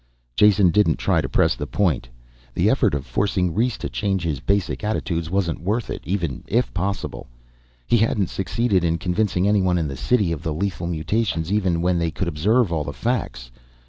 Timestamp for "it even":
5.91-6.43